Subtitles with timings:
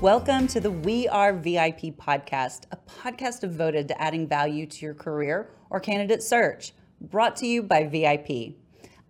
[0.00, 4.94] Welcome to the We Are VIP podcast, a podcast devoted to adding value to your
[4.94, 8.54] career or candidate search, brought to you by VIP.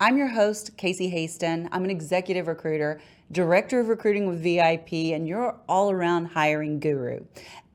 [0.00, 1.68] I'm your host, Casey Hasten.
[1.72, 7.20] I'm an executive recruiter, director of recruiting with VIP, and your all around hiring guru.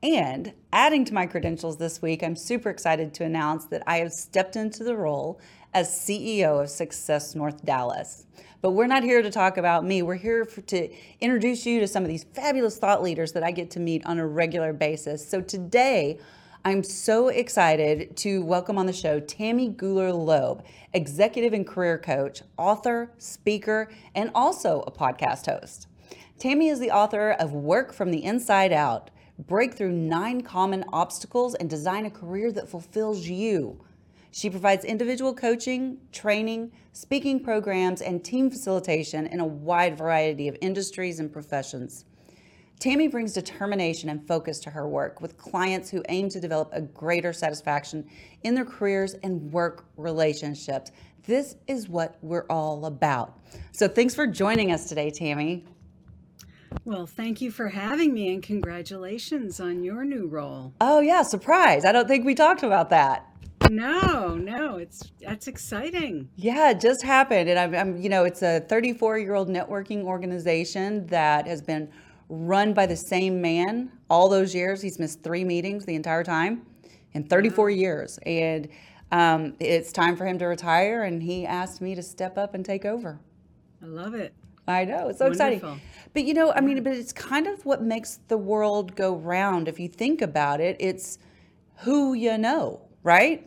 [0.02, 4.12] And adding to my credentials this week, I'm super excited to announce that I have
[4.12, 5.40] stepped into the role
[5.72, 8.26] as CEO of Success North Dallas.
[8.64, 10.00] But we're not here to talk about me.
[10.00, 10.88] We're here for, to
[11.20, 14.18] introduce you to some of these fabulous thought leaders that I get to meet on
[14.18, 15.28] a regular basis.
[15.28, 16.18] So today,
[16.64, 22.40] I'm so excited to welcome on the show Tammy Gooler Loeb, executive and career coach,
[22.56, 25.86] author, speaker, and also a podcast host.
[26.38, 31.54] Tammy is the author of Work from the Inside Out Break Through Nine Common Obstacles
[31.54, 33.84] and Design a Career That Fulfills You.
[34.34, 40.56] She provides individual coaching, training, speaking programs, and team facilitation in a wide variety of
[40.60, 42.04] industries and professions.
[42.80, 46.80] Tammy brings determination and focus to her work with clients who aim to develop a
[46.80, 48.04] greater satisfaction
[48.42, 50.90] in their careers and work relationships.
[51.28, 53.38] This is what we're all about.
[53.70, 55.64] So, thanks for joining us today, Tammy.
[56.84, 60.74] Well, thank you for having me and congratulations on your new role.
[60.80, 61.84] Oh, yeah, surprise.
[61.84, 63.28] I don't think we talked about that.
[63.70, 66.28] No, no, it's that's exciting.
[66.36, 67.48] Yeah, it just happened.
[67.48, 71.90] And I'm, I'm you know, it's a 34 year old networking organization that has been
[72.28, 74.82] run by the same man all those years.
[74.82, 76.66] He's missed three meetings the entire time
[77.12, 77.68] in 34 wow.
[77.68, 78.18] years.
[78.26, 78.68] And
[79.12, 81.04] um, it's time for him to retire.
[81.04, 83.18] And he asked me to step up and take over.
[83.82, 84.34] I love it.
[84.66, 85.08] I know.
[85.08, 85.56] It's so Wonderful.
[85.56, 85.80] exciting.
[86.14, 89.68] But you know, I mean, but it's kind of what makes the world go round.
[89.68, 91.18] If you think about it, it's
[91.78, 93.46] who you know, right?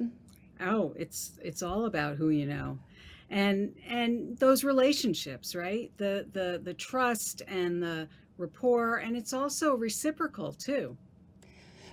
[0.62, 2.80] Oh, it's it's all about who you know.
[3.30, 5.92] And and those relationships right?
[5.98, 8.08] The the the trust and the
[8.38, 10.96] rapport and it's also reciprocal too.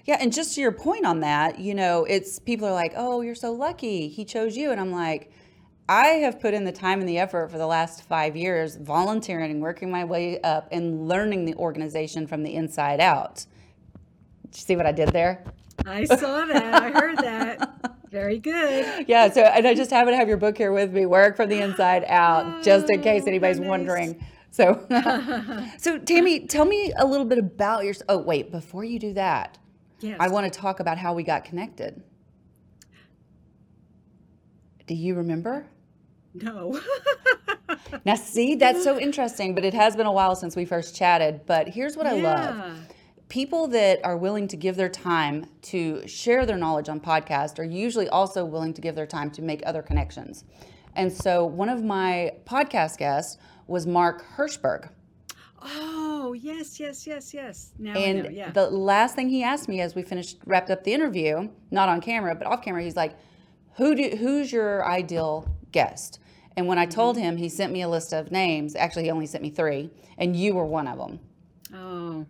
[0.04, 3.22] Yeah and just to your point on that you know it's people are like oh
[3.22, 5.32] you're so lucky he chose you and i'm like
[5.88, 9.50] i have put in the time and the effort for the last five years volunteering
[9.50, 13.46] and working my way up and learning the organization from the inside out.
[14.42, 15.42] Did you see what i did there?
[15.86, 16.74] I saw that.
[16.82, 20.56] I heard that very good yeah so and i just happen to have your book
[20.56, 24.18] here with me work from the inside out just in case oh, anybody's wondering
[24.54, 24.86] so,
[25.78, 27.94] so Tammy, tell me a little bit about your.
[28.08, 29.58] Oh, wait, before you do that,
[29.98, 30.16] yes.
[30.20, 32.00] I want to talk about how we got connected.
[34.86, 35.66] Do you remember?
[36.34, 36.80] No.
[38.04, 41.46] now, see, that's so interesting, but it has been a while since we first chatted.
[41.46, 42.12] But here's what yeah.
[42.12, 42.78] I love
[43.28, 47.64] people that are willing to give their time to share their knowledge on podcast are
[47.64, 50.44] usually also willing to give their time to make other connections.
[50.96, 54.90] And so, one of my podcast guests was Mark Hirschberg.
[55.62, 57.72] Oh, yes, yes, yes, yes.
[57.78, 58.50] Now and yeah.
[58.50, 62.00] the last thing he asked me as we finished wrapped up the interview, not on
[62.00, 63.16] camera, but off camera, he's like,
[63.76, 66.20] Who do who's your ideal guest?
[66.56, 67.24] And when I told mm-hmm.
[67.24, 68.76] him, he sent me a list of names.
[68.76, 71.18] Actually, he only sent me three, and you were one of them.
[71.74, 72.26] Oh,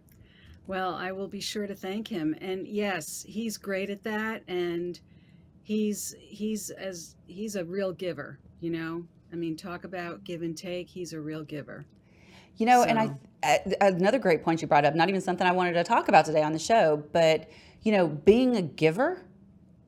[0.66, 2.34] well, I will be sure to thank him.
[2.40, 4.98] And yes, he's great at that, and
[5.62, 8.38] he's he's as he's a real giver.
[8.60, 10.88] You know, I mean, talk about give and take.
[10.88, 11.84] He's a real giver.
[12.56, 12.88] You know, so.
[12.88, 13.10] and I
[13.80, 14.94] another great point you brought up.
[14.94, 17.50] Not even something I wanted to talk about today on the show, but
[17.82, 19.22] you know, being a giver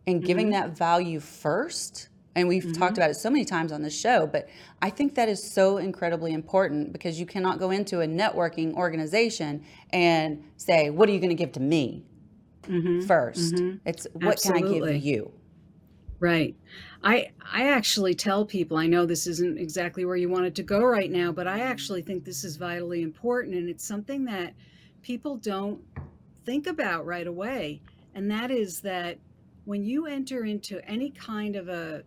[0.07, 0.69] and giving mm-hmm.
[0.69, 2.09] that value first.
[2.37, 2.73] And we've mm-hmm.
[2.73, 4.49] talked about it so many times on the show, but
[4.83, 9.65] I think that is so incredibly important because you cannot go into a networking organization
[9.91, 12.05] and say, "What are you going to give to me?"
[12.63, 13.01] Mm-hmm.
[13.11, 13.77] 1st mm-hmm.
[13.89, 14.79] It's what Absolutely.
[14.79, 15.33] can I give you?
[16.21, 16.57] Right.
[17.03, 20.85] I I actually tell people I know this isn't exactly where you wanted to go
[20.85, 24.55] right now, but I actually think this is vitally important and it's something that
[25.03, 25.81] people don't
[26.45, 27.81] think about right away.
[28.15, 29.19] And that is that
[29.65, 32.03] when you enter into any kind of a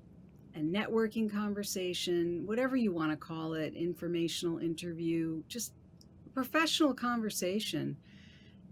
[0.60, 5.74] a networking conversation, whatever you want to call it, informational interview, just
[6.34, 7.96] professional conversation,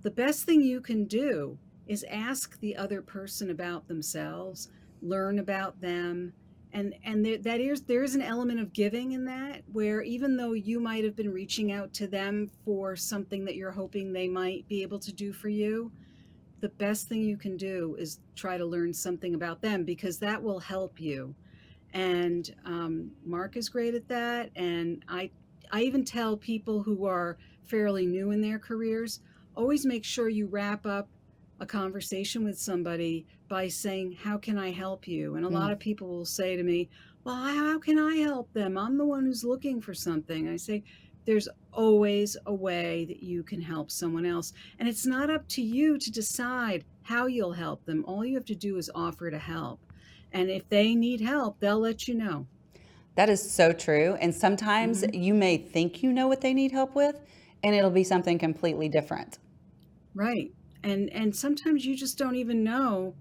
[0.04, 1.58] the best thing you can do
[1.88, 4.70] is ask the other person about themselves
[5.02, 6.34] learn about them
[6.74, 10.36] and and there, that is there is an element of giving in that where even
[10.36, 14.28] though you might have been reaching out to them for something that you're hoping they
[14.28, 15.92] might be able to do for you
[16.60, 20.42] the best thing you can do is try to learn something about them because that
[20.42, 21.36] will help you.
[21.94, 24.52] And um, Mark is great at that.
[24.56, 25.30] And I,
[25.72, 29.22] I even tell people who are fairly new in their careers,
[29.56, 31.08] always make sure you wrap up
[31.60, 35.36] a conversation with somebody by saying, How can I help you?
[35.36, 35.54] And a mm.
[35.54, 36.90] lot of people will say to me,
[37.24, 38.78] Well, how can I help them?
[38.78, 40.48] I'm the one who's looking for something.
[40.48, 40.84] I say,
[41.26, 44.54] There's always a way that you can help someone else.
[44.80, 48.04] And it's not up to you to decide how you'll help them.
[48.06, 49.80] All you have to do is offer to help.
[50.32, 52.48] And if they need help, they'll let you know.
[53.16, 54.16] That is so true.
[54.22, 55.22] And sometimes mm-hmm.
[55.22, 57.20] you may think you know what they need help with,
[57.64, 59.40] and it'll be something completely different.
[60.14, 60.52] Right.
[60.84, 63.16] And and sometimes you just don't even know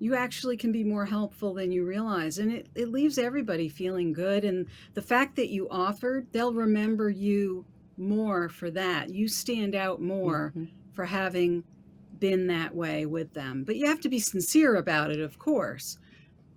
[0.00, 2.38] you actually can be more helpful than you realize.
[2.38, 4.44] And it, it leaves everybody feeling good.
[4.44, 7.66] And the fact that you offered, they'll remember you
[7.98, 9.10] more for that.
[9.10, 10.72] You stand out more mm-hmm.
[10.94, 11.64] for having
[12.18, 13.62] been that way with them.
[13.62, 15.98] But you have to be sincere about it, of course,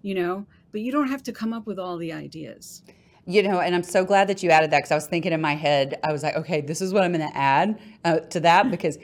[0.03, 2.83] you know, but you don't have to come up with all the ideas.
[3.25, 5.39] You know, and I'm so glad that you added that because I was thinking in
[5.39, 8.41] my head, I was like, okay, this is what I'm going to add uh, to
[8.41, 8.97] that because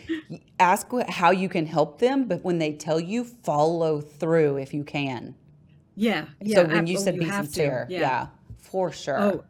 [0.59, 4.83] ask how you can help them, but when they tell you, follow through if you
[4.83, 5.35] can.
[5.95, 6.25] Yeah.
[6.41, 7.99] yeah so when you said you be sincere, yeah.
[7.99, 9.21] yeah, for sure.
[9.21, 9.43] Oh,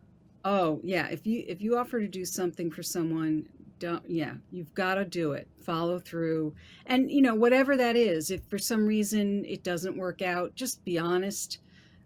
[0.45, 1.07] oh, yeah.
[1.07, 3.45] If you if you offer to do something for someone,
[3.79, 5.47] don't yeah, you've got to do it.
[5.69, 6.55] Follow through,
[6.87, 8.31] and you know whatever that is.
[8.31, 11.59] If for some reason it doesn't work out, just be honest.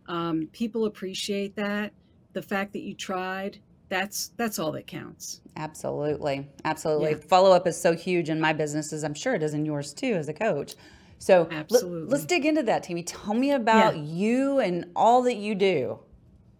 [0.09, 1.93] Um, people appreciate that
[2.33, 7.17] the fact that you tried that's that's all that counts absolutely absolutely yeah.
[7.29, 10.27] follow-up is so huge in my businesses i'm sure it is in yours too as
[10.27, 10.73] a coach
[11.19, 12.09] so absolutely.
[12.09, 14.03] Let, us dig into that tammy tell me about yeah.
[14.03, 15.99] you and all that you do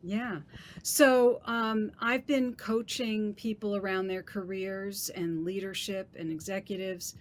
[0.03, 0.39] yeah.
[0.83, 7.15] So um, i've been coaching people around their careers and leadership and executives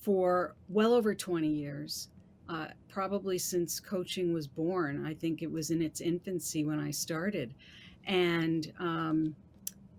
[0.00, 2.08] for well over 20 years
[2.50, 5.06] uh, probably since coaching was born.
[5.06, 7.54] I think it was in its infancy when i started.
[8.06, 9.36] And um,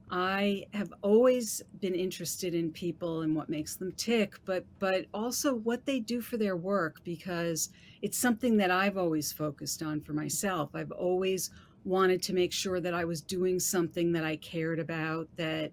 [0.09, 5.55] I have always been interested in people and what makes them tick, but but also
[5.55, 7.69] what they do for their work because
[8.01, 10.71] it's something that I've always focused on for myself.
[10.73, 11.51] I've always
[11.83, 15.71] wanted to make sure that I was doing something that I cared about that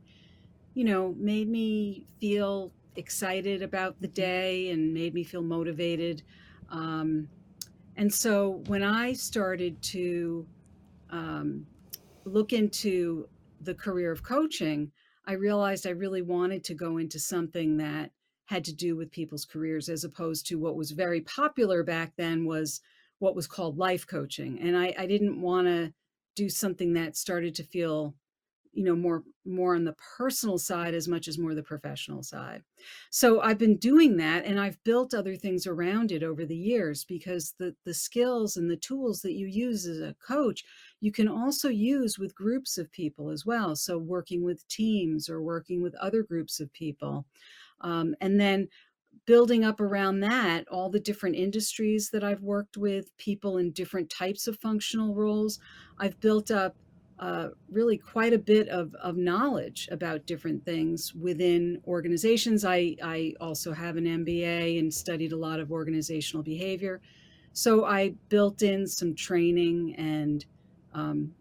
[0.75, 4.15] you know made me feel excited about the mm-hmm.
[4.15, 6.23] day and made me feel motivated.
[6.71, 7.29] Um,
[7.97, 10.47] and so when I started to
[11.11, 11.67] um,
[12.25, 13.29] look into
[13.63, 14.93] the career of coaching,
[15.27, 18.11] I realized I really wanted to go into something that
[18.47, 22.47] had to do with people's careers as opposed to what was very popular back then
[22.47, 22.81] was
[23.19, 24.59] what was called life coaching.
[24.61, 25.93] And I, I didn't want to
[26.37, 28.15] do something that started to feel
[28.73, 32.63] you know more more on the personal side as much as more the professional side
[33.11, 37.03] so i've been doing that and i've built other things around it over the years
[37.05, 40.65] because the the skills and the tools that you use as a coach
[41.01, 45.43] you can also use with groups of people as well so working with teams or
[45.43, 47.27] working with other groups of people
[47.81, 48.69] um, and then
[49.27, 54.11] building up around that all the different industries that i've worked with people in different
[54.11, 55.59] types of functional roles
[55.99, 56.77] i've built up
[57.19, 62.65] uh, really quite a bit of, of knowledge about different things within organizations.
[62.65, 67.01] I, I also have an MBA and studied a lot of organizational behavior.
[67.53, 70.45] So I built in some training and
[70.95, 71.35] um,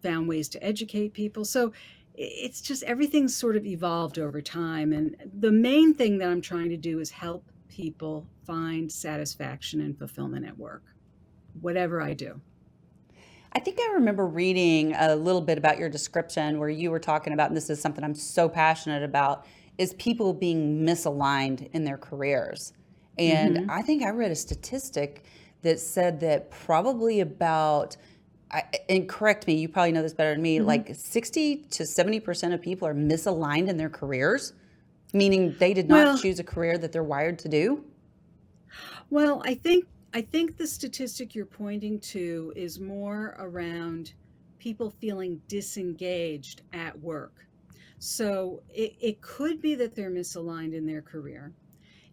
[0.00, 1.44] found ways to educate people.
[1.44, 1.72] So
[2.16, 4.92] it's just everything's sort of evolved over time.
[4.92, 9.98] And the main thing that I'm trying to do is help people find satisfaction and
[9.98, 10.82] fulfillment at work,
[11.60, 12.40] whatever I do.
[13.52, 17.32] I think I remember reading a little bit about your description where you were talking
[17.32, 19.46] about, and this is something I'm so passionate about,
[19.78, 22.72] is people being misaligned in their careers.
[23.18, 23.70] And mm-hmm.
[23.70, 25.24] I think I read a statistic
[25.62, 27.96] that said that probably about,
[28.88, 30.66] and correct me, you probably know this better than me, mm-hmm.
[30.66, 34.52] like 60 to 70% of people are misaligned in their careers,
[35.12, 37.84] meaning they did not well, choose a career that they're wired to do.
[39.10, 44.14] Well, I think I think the statistic you're pointing to is more around
[44.58, 47.46] people feeling disengaged at work.
[47.98, 51.52] So it, it could be that they're misaligned in their career.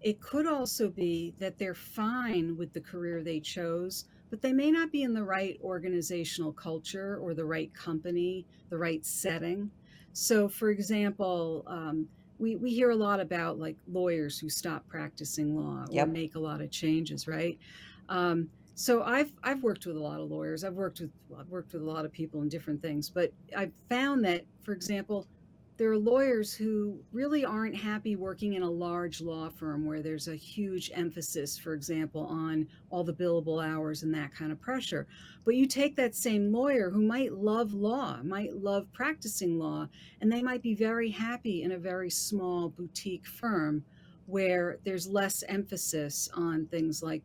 [0.04, 4.70] It could also be that they're fine with the career they chose, but they may
[4.70, 9.72] not be in the right organizational culture or the right company, the right setting.
[10.12, 12.08] So, for example, um,
[12.38, 16.10] we, we hear a lot about like lawyers who stop practicing law or yep.
[16.10, 17.58] make a lot of changes, right?
[18.10, 20.64] Um, so I've I've worked with a lot of lawyers.
[20.64, 23.72] I've worked with I've worked with a lot of people in different things, but I've
[23.88, 25.28] found that, for example,
[25.78, 30.28] there are lawyers who really aren't happy working in a large law firm where there's
[30.28, 35.08] a huge emphasis, for example, on all the billable hours and that kind of pressure.
[35.46, 39.88] But you take that same lawyer who might love law, might love practicing law,
[40.22, 43.84] and they might be very happy in a very small boutique firm
[44.26, 47.24] where there's less emphasis on things like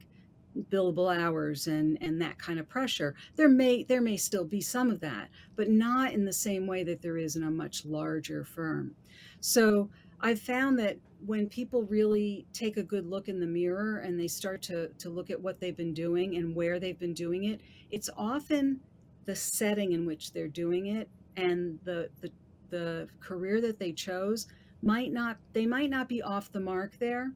[0.70, 4.90] billable hours and and that kind of pressure there may there may still be some
[4.90, 8.44] of that but not in the same way that there is in a much larger
[8.44, 8.94] firm.
[9.40, 9.90] So
[10.20, 14.28] i've found that when people really take a good look in the mirror and they
[14.28, 17.60] start to to look at what they've been doing and where they've been doing it
[17.90, 18.80] it's often
[19.24, 22.30] the setting in which they're doing it and the the,
[22.70, 24.46] the career that they chose
[24.82, 27.32] might not they might not be off the mark there.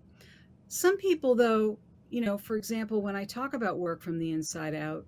[0.69, 1.79] Some people though
[2.13, 5.07] you know, for example, when I talk about work from the inside out,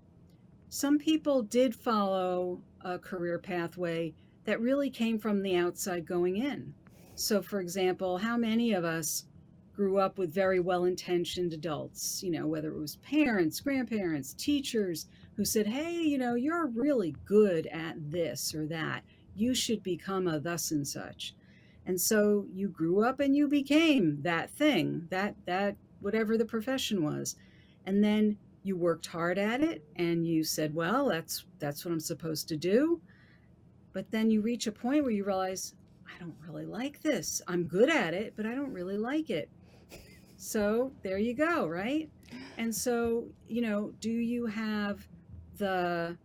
[0.71, 4.15] some people did follow a career pathway
[4.47, 6.73] that really came from the outside going in.
[7.15, 9.25] So, for example, how many of us
[9.75, 15.07] grew up with very well intentioned adults, you know, whether it was parents, grandparents, teachers
[15.37, 19.03] who said, hey, you know, you're really good at this or that.
[19.35, 21.35] You should become a thus and such.
[21.85, 27.03] And so you grew up and you became that thing, that that whatever the profession
[27.03, 27.37] was.
[27.87, 32.01] And then you worked hard at it and you said, well, that's that's what I'm
[32.01, 33.01] supposed to do.
[33.93, 35.75] But then you reach a point where you realize,
[36.07, 37.41] I don't really like this.
[37.47, 39.49] I'm good at it, but I don't really like it.
[40.37, 42.11] So there you go, right?
[42.59, 45.07] And so, you know, do you have
[45.57, 46.17] the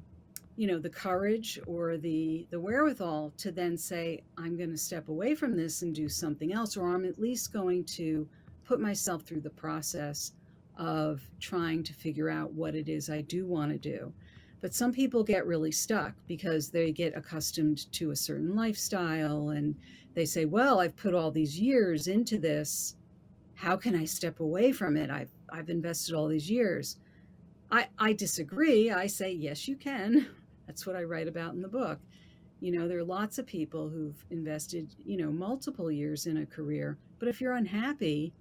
[0.60, 5.08] you know the courage or the the wherewithal to then say i'm going to step
[5.08, 8.28] away from this and do something else or i'm at least going to
[8.70, 10.34] put myself through the process
[10.78, 14.14] of trying to figure out what it is I do want to do.
[14.62, 19.76] But some people get really stuck because they get accustomed to a certain lifestyle and
[20.14, 22.96] they say, Well, I've put all these years into this.
[23.56, 25.10] How can I step away from it?
[25.10, 26.98] I've, I've invested all these years.
[27.72, 28.92] I, I disagree.
[28.92, 30.28] I say, Yes, you can.
[30.68, 31.98] That's what I write about in the book.
[32.60, 36.46] You know, there are lots of people who've invested, you know, multiple years in a
[36.46, 37.00] career.
[37.18, 38.34] But if you're unhappy,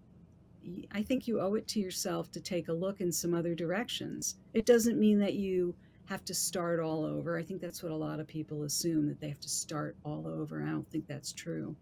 [0.92, 4.36] I think you owe it to yourself to take a look in some other directions.
[4.54, 5.74] It doesn't mean that you
[6.06, 7.38] have to start all over.
[7.38, 10.26] I think that's what a lot of people assume that they have to start all
[10.26, 10.62] over.
[10.62, 11.76] I don't think that's true.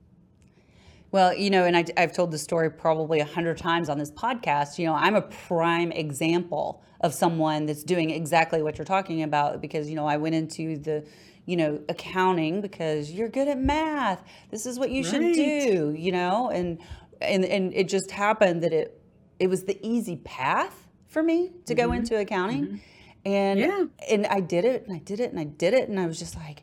[1.12, 4.10] Well, you know, and I, have told the story probably a hundred times on this
[4.10, 4.78] podcast.
[4.78, 9.60] You know, I'm a prime example of someone that's doing exactly what you're talking about
[9.60, 11.06] because, you know, I went into the,
[11.44, 14.24] you know, accounting because you're good at math.
[14.50, 15.10] This is what you right.
[15.10, 16.78] should do, you know, and
[17.20, 19.00] and and it just happened that it
[19.38, 21.86] it was the easy path for me to mm-hmm.
[21.86, 22.64] go into accounting.
[22.64, 22.76] Mm-hmm.
[23.24, 23.84] And yeah.
[24.08, 26.18] and I did it and I did it and I did it and I was
[26.18, 26.62] just like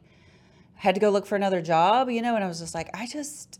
[0.77, 2.89] I had to go look for another job, you know, and I was just like
[2.93, 3.59] I just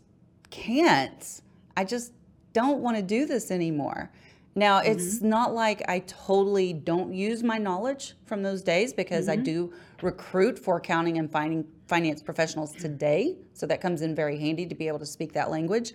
[0.50, 1.40] can't.
[1.76, 2.12] I just
[2.52, 4.10] don't want to do this anymore.
[4.54, 4.92] Now, mm-hmm.
[4.92, 9.44] it's not like I totally don't use my knowledge from those days because I mm-hmm.
[9.44, 13.36] do recruit for accounting and finding finance professionals today.
[13.52, 15.92] So that comes in very handy to be able to speak that language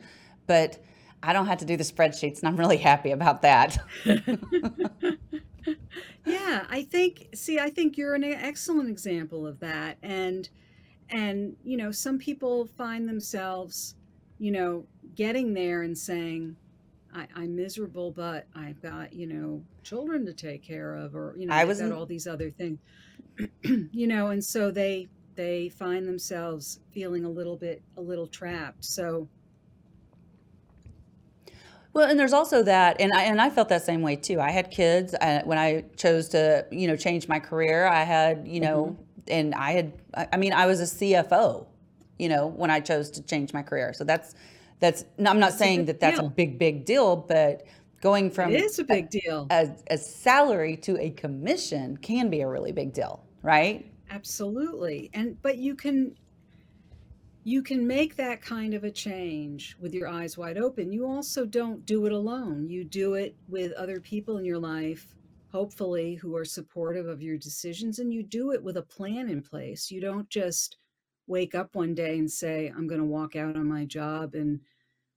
[0.50, 0.80] but
[1.22, 3.78] I don't have to do the spreadsheets, and I'm really happy about that.
[6.26, 7.28] yeah, I think.
[7.36, 10.50] See, I think you're an excellent example of that, and
[11.12, 13.94] and you know, some people find themselves,
[14.40, 16.56] you know, getting there and saying,
[17.14, 21.46] I, am miserable, but I've got, you know, children to take care of, or you
[21.46, 22.80] know, I was got all these other things,
[23.62, 28.84] you know, and so they they find themselves feeling a little bit a little trapped.
[28.84, 29.28] So
[31.94, 34.40] well, and there's also that, and I and I felt that same way too.
[34.40, 37.88] I had kids I, when I chose to, you know, change my career.
[37.88, 39.24] I had, you know, mm-hmm.
[39.28, 41.66] and I had, I mean, I was a CFO,
[42.20, 43.94] you know, when I chose to change my career.
[43.94, 44.36] So that's
[44.80, 45.04] that's.
[45.26, 46.28] I'm not saying that that's deal.
[46.28, 47.66] a big big deal, but
[48.02, 49.48] going from it is a big deal.
[49.50, 53.92] A, a salary to a commission can be a really big deal, right?
[54.12, 56.16] Absolutely, and but you can
[57.44, 60.92] you can make that kind of a change with your eyes wide open.
[60.92, 62.70] You also don't do it alone.
[62.70, 65.16] You do it with other people in your life,
[65.52, 69.42] hopefully, who are supportive of your decisions, and you do it with a plan in
[69.42, 69.90] place.
[69.90, 70.78] You don't just
[71.28, 74.60] wake up one day and say, I'm going to walk out on my job and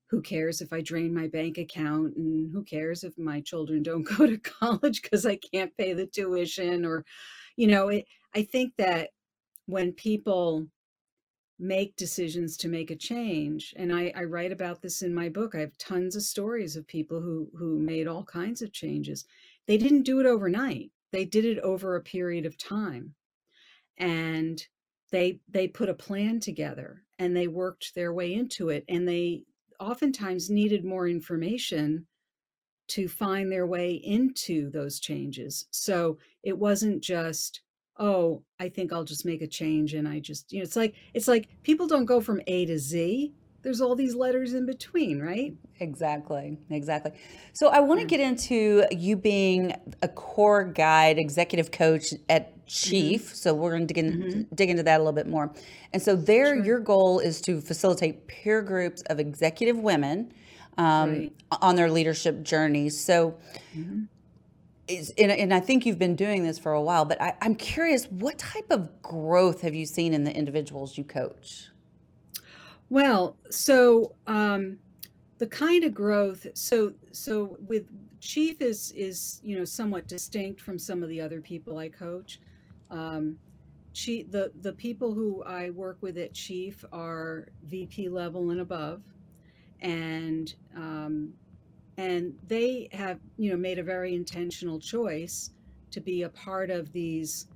[0.07, 4.03] who cares if I drain my bank account and who cares if my children don't
[4.03, 7.05] go to college because I can't pay the tuition or
[7.57, 9.11] you know it, I think that
[9.67, 10.67] when people
[11.63, 15.55] make decisions to make a change and I, I, write about this in my book.
[15.55, 19.25] I have tons of stories of people who who made all kinds of changes.
[19.69, 20.91] They didn't do it overnight.
[21.13, 23.15] They did it over a period of time
[23.97, 24.67] and
[25.13, 29.45] they they put a plan together and they worked their way into it and they
[29.79, 32.07] oftentimes needed more information
[32.89, 35.67] to find their way into those changes.
[35.71, 37.63] So it wasn't just,
[37.99, 40.95] oh, I think I'll just make a change and I just, you know, it's like
[41.15, 43.33] it's like people don't go from A to Z.
[43.63, 45.55] There's all these letters in between, right?
[45.79, 47.13] Exactly, exactly.
[47.53, 49.73] So I want to get into you being
[50.03, 53.27] a core guide, executive coach at Chief.
[53.27, 53.35] Mm-hmm.
[53.35, 54.55] So we're going to dig, in, mm-hmm.
[54.55, 55.53] dig, into that a little bit more.
[55.93, 56.65] And so there, sure.
[56.65, 60.33] your goal is to facilitate peer groups of executive women
[60.79, 61.33] um, right.
[61.61, 63.05] on their leadership journeys.
[63.05, 63.39] So.
[63.77, 64.05] Mm-hmm.
[64.89, 68.07] And, and, I think you've been doing this for a while, but I, I'm curious,
[68.07, 71.69] what type of growth have you seen in the individuals you coach?
[72.91, 74.79] Well, so um,
[75.39, 77.87] the kind of growth, so so with
[78.21, 82.39] Chief is is you know somewhat distinct from some of the other people I coach.
[82.91, 83.39] Um,
[83.95, 89.03] Chief, the the people who I work with at Chief are VP level and above,
[89.81, 91.33] and um,
[91.97, 95.51] and they have you know made a very intentional choice
[95.91, 97.47] to be a part of these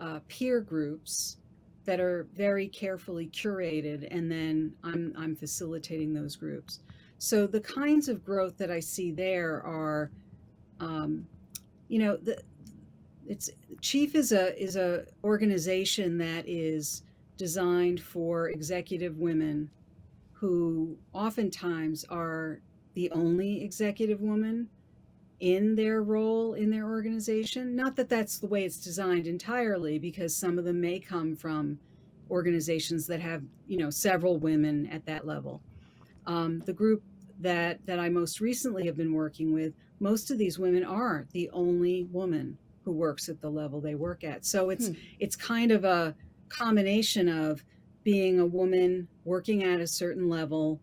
[0.00, 1.38] uh, peer groups
[1.84, 6.80] that are very carefully curated, and then I'm I'm facilitating those groups.
[7.18, 10.10] So the kinds of growth that I see there are,
[10.80, 11.26] um,
[11.88, 12.42] you know, the
[13.26, 17.02] it's Chief is a is a organization that is
[17.36, 19.70] designed for executive women
[20.32, 22.60] who oftentimes are
[22.94, 24.68] the only executive woman
[25.40, 27.76] in their role in their organization.
[27.76, 31.78] Not that that's the way it's designed entirely, because some of them may come from
[32.30, 35.60] organizations that have you know several women at that level.
[36.26, 37.02] Um, the group
[37.40, 41.50] that that I most recently have been working with, most of these women are the
[41.50, 44.44] only woman who works at the level they work at.
[44.44, 44.94] So it's hmm.
[45.18, 46.14] it's kind of a
[46.48, 47.64] combination of
[48.04, 50.80] being a woman working at a certain level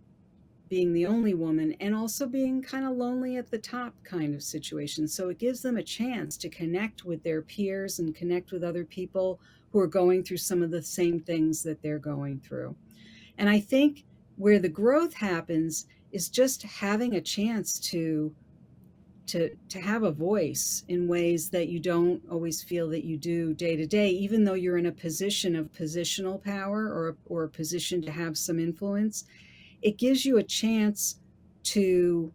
[0.72, 4.42] being the only woman and also being kind of lonely at the top kind of
[4.42, 5.06] situation.
[5.06, 8.86] So it gives them a chance to connect with their peers and connect with other
[8.86, 9.42] people
[9.74, 12.74] who are going through some of the same things that they're going through.
[13.38, 14.06] And I think
[14.38, 18.34] where the growth happens is just having a chance to
[19.28, 23.54] to to have a voice in ways that you don't always feel that you do
[23.54, 27.50] day to day even though you're in a position of positional power or or a
[27.50, 29.26] position to have some influence
[29.82, 31.20] it gives you a chance
[31.64, 32.32] to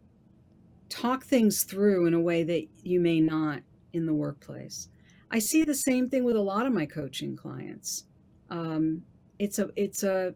[0.88, 3.60] talk things through in a way that you may not
[3.92, 4.88] in the workplace.
[5.30, 8.04] I see the same thing with a lot of my coaching clients.
[8.50, 9.02] Um,
[9.38, 10.34] it's a it's a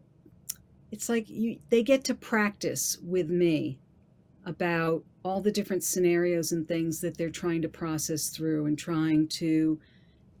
[0.91, 3.79] it's like you they get to practice with me
[4.45, 9.27] about all the different scenarios and things that they're trying to process through and trying
[9.27, 9.79] to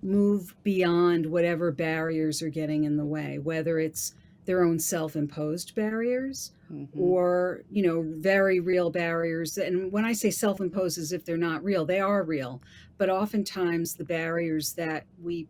[0.01, 6.51] move beyond whatever barriers are getting in the way whether it's their own self-imposed barriers
[6.71, 6.99] mm-hmm.
[6.99, 9.57] or you know very real barriers.
[9.57, 12.61] And when i say self-imposed as if they're not real they are real.
[12.97, 15.47] But oftentimes the barriers that we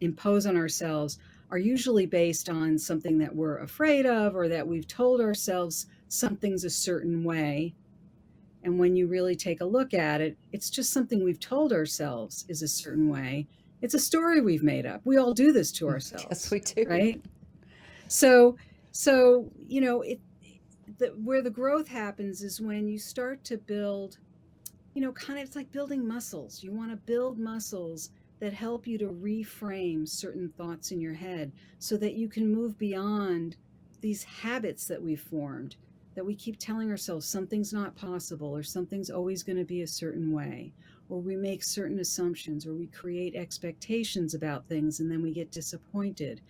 [0.00, 1.18] impose on ourselves
[1.50, 6.64] are usually based on something that we're afraid of or that we've told ourselves something's
[6.64, 7.74] a certain way.
[8.62, 12.44] And when you really take a look at it it's just something we've told ourselves
[12.48, 13.46] is a certain way.
[13.82, 15.02] It's a story we've made up.
[15.04, 16.84] We all do this to ourselves yes we do.
[16.88, 17.22] right?
[18.08, 18.56] So
[18.92, 20.20] so you know it
[20.98, 24.18] the, where the growth happens is when you start to build
[24.94, 26.62] you know kind of it's like building muscles.
[26.62, 31.52] You want to build muscles that help you to reframe certain thoughts in your head
[31.78, 33.56] so that you can move beyond
[34.00, 35.76] these habits that we've formed
[36.14, 39.86] that we keep telling ourselves something's not possible or something's always going to be a
[39.86, 40.72] certain way
[41.10, 45.52] or we make certain assumptions or we create expectations about things and then we get
[45.52, 46.40] disappointed.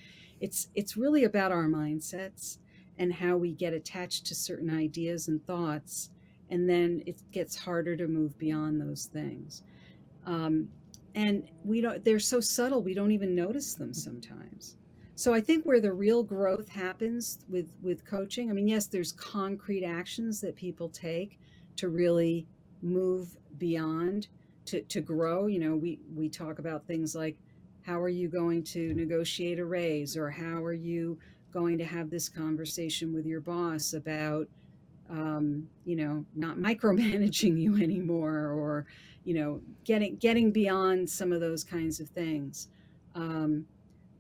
[0.41, 2.59] It's it's really about our mindsets
[2.99, 6.11] and how we get attached to certain ideas and thoughts
[6.51, 9.63] and then it gets harder to move beyond those things.
[10.25, 10.69] Um,
[11.15, 14.77] and we don't they're so subtle we don't even notice them sometimes.
[15.15, 19.13] So i think where the real growth happens with with coaching i mean yes there's
[19.13, 21.39] concrete actions that people take
[21.77, 22.47] to really
[22.83, 24.29] move beyond
[24.67, 25.47] to, to grow.
[25.47, 27.37] You know we we talk about things like
[27.83, 31.19] how are you going to negotiate a raise or how are you
[31.57, 34.47] going to have this conversation with your boss about
[35.09, 38.87] um, you know not micromanaging you anymore or
[39.25, 42.69] you know getting getting beyond some of those kinds of things
[43.15, 43.65] um,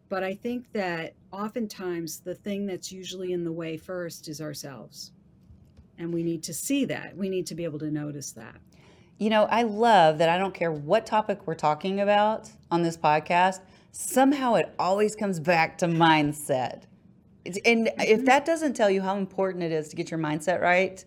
[0.08, 5.12] but i think that oftentimes the thing that's usually in the way first is ourselves
[5.98, 8.56] and we need to see that we need to be able to notice that
[9.18, 12.98] you know, I love that I don't care what topic we're talking about on this
[12.98, 13.60] podcast.
[13.90, 16.82] somehow it always comes back to mindset.
[17.64, 18.24] And if Mm-hmm.
[18.26, 21.04] that doesn't tell you how important it is to get your mindset right,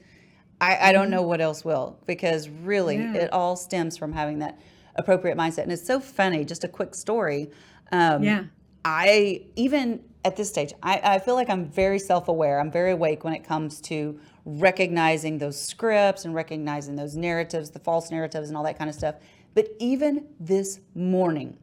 [0.62, 3.16] I, I don't know what else will because really Mm-hmm.
[3.16, 3.22] Yeah.
[3.24, 4.60] it all stems from having that
[4.96, 5.64] appropriate mindset.
[5.64, 7.50] And it's so funny, just a quick story.
[7.92, 8.44] Um, Yeah.
[8.86, 12.60] I, even at this stage, I, I feel like I'm very self aware.
[12.60, 17.80] I'm very awake when it comes to recognizing those scripts and recognizing those narratives, the
[17.80, 19.16] false narratives, and all that kind of stuff.
[19.54, 21.58] But even this morning,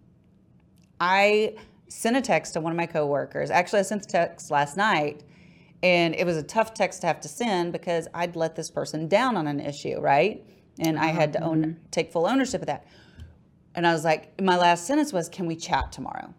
[1.01, 1.57] I
[1.89, 3.51] sent a text to one of my coworkers.
[3.51, 5.23] Actually, I sent the text last night,
[5.83, 9.09] and it was a tough text to have to send because I'd let this person
[9.09, 10.45] down on an issue, right?
[10.79, 11.87] And I had to own mm-hmm.
[11.91, 12.87] take full ownership of that.
[13.75, 16.35] And I was like, my last sentence was, "Can we chat tomorrow?"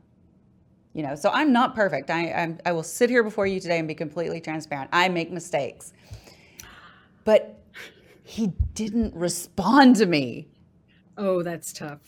[0.94, 2.10] You know, so I'm not perfect.
[2.10, 4.90] I I'm, I will sit here before you today and be completely transparent.
[4.92, 5.94] I make mistakes,
[7.24, 7.60] but
[8.24, 10.48] he didn't respond to me.
[11.18, 12.00] Oh, that's tough.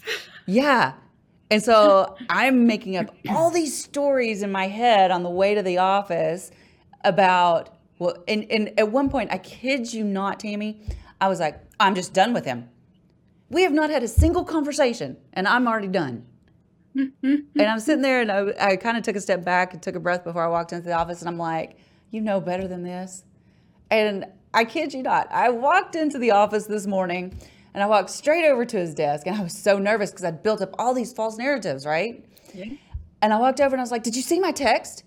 [0.45, 0.93] Yeah.
[1.51, 5.63] And so I'm making up all these stories in my head on the way to
[5.63, 6.51] the office
[7.03, 10.81] about, well, and, and at one point, I kid you not, Tammy,
[11.19, 12.69] I was like, I'm just done with him.
[13.49, 16.25] We have not had a single conversation, and I'm already done.
[16.93, 19.95] and I'm sitting there, and I, I kind of took a step back and took
[19.95, 21.77] a breath before I walked into the office, and I'm like,
[22.12, 23.23] you know better than this.
[23.89, 27.38] And I kid you not, I walked into the office this morning
[27.73, 30.43] and I walked straight over to his desk and I was so nervous because I'd
[30.43, 32.25] built up all these false narratives, right?
[32.53, 32.65] Yeah.
[33.21, 35.03] And I walked over and I was like, Did you see my text?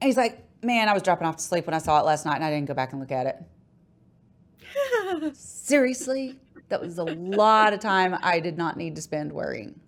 [0.00, 2.26] And he's like, Man, I was dropping off to sleep when I saw it last
[2.26, 5.36] night and I didn't go back and look at it.
[5.36, 6.38] Seriously?
[6.68, 9.80] That was a lot of time I did not need to spend worrying.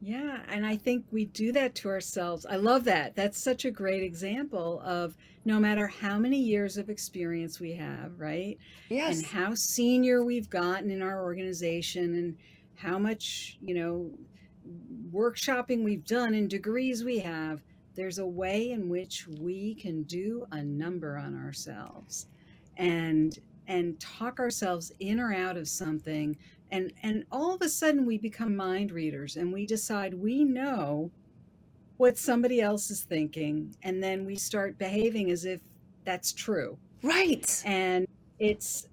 [0.00, 2.46] Yeah, and I think we do that to ourselves.
[2.46, 3.16] I love that.
[3.16, 8.18] That's such a great example of no matter how many years of experience we have,
[8.18, 8.58] right?
[8.88, 9.16] Yes.
[9.16, 12.36] And how senior we've gotten in our organization and
[12.76, 14.10] how much, you know,
[15.10, 17.62] workshopping we've done and degrees we have,
[17.94, 22.26] there's a way in which we can do a number on ourselves
[22.76, 26.36] and and talk ourselves in or out of something
[26.70, 31.10] and and all of a sudden we become mind readers and we decide we know
[31.96, 35.60] what somebody else is thinking and then we start behaving as if
[36.04, 36.78] that's true.
[37.02, 37.62] Right.
[37.64, 38.06] and
[38.38, 38.86] it's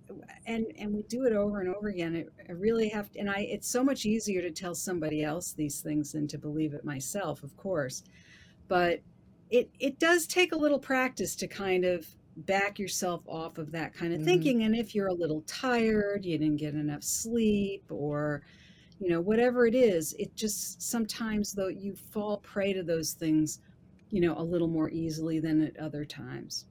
[0.47, 2.15] and and we do it over and over again.
[2.15, 5.53] It, I really have to, and i it's so much easier to tell somebody else
[5.53, 8.03] these things than to believe it myself of course.
[8.67, 9.01] But
[9.49, 12.07] it it does take a little practice to kind of
[12.37, 14.25] back yourself off of that kind of Mhm.
[14.25, 18.43] thinking and if you're a little tired you didn't get enough sleep or
[18.99, 23.59] you know whatever it is it just sometimes though you fall prey to those things
[24.11, 26.65] you know a little more easily than at other times.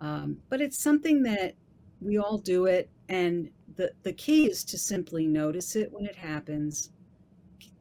[0.00, 1.54] Um, but it's something that
[2.00, 6.16] we all do it and the the key is to simply notice it when it
[6.16, 6.90] happens.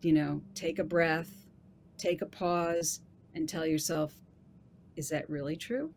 [0.02, 1.48] You know take a breath
[1.98, 3.02] take a pause
[3.34, 4.14] and tell yourself
[4.96, 5.94] is that really true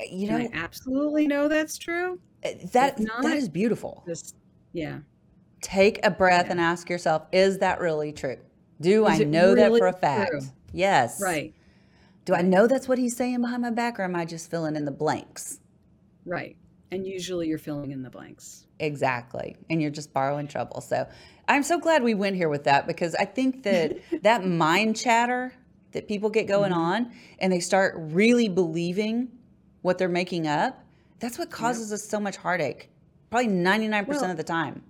[0.00, 2.18] You Can know, i absolutely know that's true
[2.72, 4.02] that not- that is beautiful.
[4.06, 4.34] this
[4.72, 4.98] yeah
[5.60, 6.50] Take a breath Yeah.
[6.52, 8.36] and ask yourself, is that really true?
[8.82, 10.30] Do Is I know that for a fact?
[10.32, 10.40] true?
[10.72, 11.20] Yes.
[11.22, 11.54] right
[12.26, 14.76] Do I know that's what he's saying behind my back or am I just filling
[14.76, 15.60] in the blanks?
[16.26, 16.56] right
[16.90, 19.56] and usually you're filling in the blanks Exactly.
[19.70, 20.80] And you're just borrowing trouble.
[20.80, 21.06] So
[21.46, 25.52] I'm so glad we went here with that because I think that that mind chatter
[25.92, 26.80] that people get going Mm-hmm.
[26.80, 29.28] on and they start really believing
[29.84, 30.82] what they're making up,
[31.20, 32.88] that's what causes us so much heartache.
[33.30, 34.82] Probably 99% Well, of the time.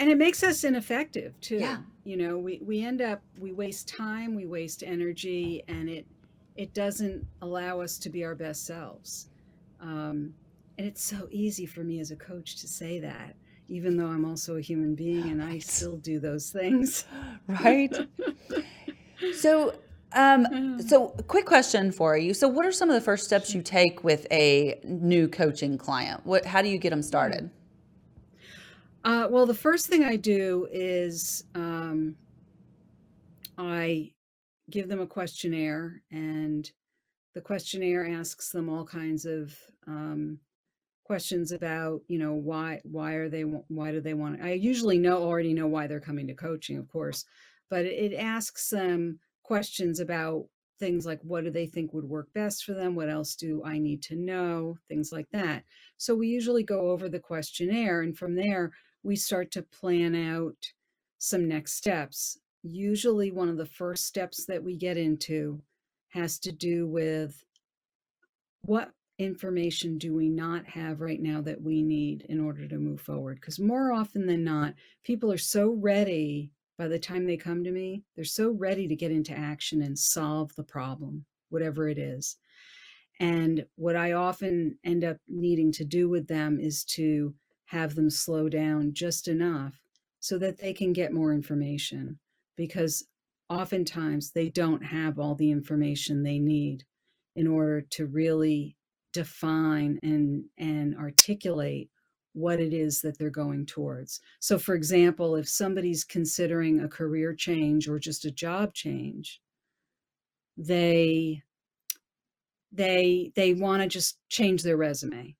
[0.00, 1.78] and it makes us ineffective too Yeah.
[2.02, 6.04] you know we, we end up we waste time we waste energy and it
[6.56, 9.28] it doesn't allow us to be our best selves
[9.80, 10.34] um,
[10.78, 13.36] and it's so easy for me as a coach to say that
[13.68, 17.04] even though i'm also a human being and i still do those things
[17.46, 17.94] Right?
[19.36, 19.74] so,
[20.14, 22.34] um, so quick question for you.
[22.34, 26.20] So, what are some of the first steps you take with a new coaching client?
[26.24, 27.50] What, how do you get them started?
[29.04, 32.16] Uh, well, the first thing I do is um,
[33.58, 34.12] I
[34.70, 36.70] give them a questionnaire, and
[37.34, 39.54] the questionnaire asks them all kinds of
[39.86, 40.38] um,
[41.04, 44.42] questions about, you know, why why are they why do they want?
[44.42, 47.24] I usually know already know why they're coming to coaching, of course,
[47.68, 50.46] but it, it asks them questions about
[50.80, 53.78] things like what do they think would work best for them what else do i
[53.78, 55.62] need to know things like that
[55.96, 58.72] so we usually go over the questionnaire and from there
[59.04, 60.56] we start to plan out
[61.18, 62.38] some next steps.
[62.62, 65.62] Usually, one of the first steps that we get into
[66.08, 67.44] has to do with
[68.62, 73.00] what information do we not have right now that we need in order to move
[73.00, 73.38] forward?
[73.40, 77.70] Because more often than not, people are so ready by the time they come to
[77.70, 82.36] me, they're so ready to get into action and solve the problem, whatever it is.
[83.20, 87.34] And what I often end up needing to do with them is to
[87.66, 89.80] have them slow down just enough
[90.20, 92.18] so that they can get more information
[92.56, 93.06] because
[93.48, 96.84] oftentimes they don't have all the information they need
[97.36, 98.76] in order to really
[99.12, 101.88] define and and articulate
[102.34, 104.20] what it is that they're going towards.
[104.40, 109.40] So for example, if somebody's considering a career change or just a job change,
[110.56, 111.42] they
[112.72, 115.36] they they want to just change their resume.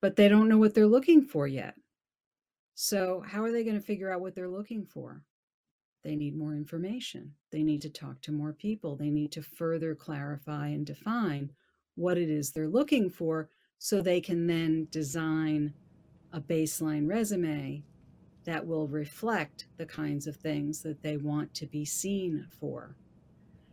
[0.00, 1.74] But they don't know what they're looking for yet.
[2.74, 5.22] So how are they going to figure out what they're looking for?
[6.04, 7.34] They need more information.
[7.50, 8.94] They need to talk to more people.
[8.94, 11.50] They need to further clarify and define
[11.96, 15.74] what it is they're looking for so they can then design
[16.32, 17.82] a baseline resume
[18.44, 22.96] that will reflect the kinds of things that they want to be seen for.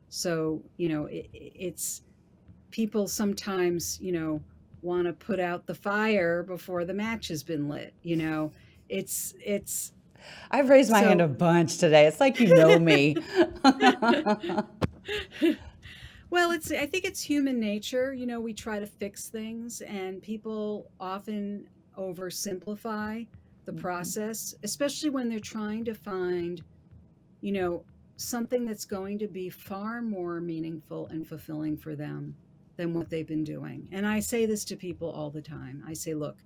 [0.10, 2.02] So, you know, it, it's
[2.72, 4.42] people sometimes, you know,
[4.82, 8.52] want to put out the fire before the match has been lit, you know.
[8.88, 9.94] It's it's
[10.52, 12.06] I've raised my so, hand a bunch today.
[12.06, 13.16] It's like you know me.
[16.30, 18.14] well, it's I think it's human nature.
[18.14, 23.28] You know, we try to fix things and people often oversimplify
[23.66, 23.82] the mm-hmm.
[23.82, 26.62] process, especially when they're trying to find,
[27.42, 27.84] you know,
[28.18, 32.36] something that's going to be far more meaningful and fulfilling for them
[32.78, 33.88] than what they've been doing.
[33.92, 35.84] And I say this to people all the time.
[35.88, 36.38] I say, look,